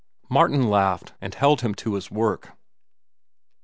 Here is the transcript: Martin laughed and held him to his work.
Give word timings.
Martin 0.31 0.67
laughed 0.67 1.13
and 1.21 1.35
held 1.35 1.61
him 1.61 1.75
to 1.75 1.93
his 1.93 2.09
work. 2.09 2.57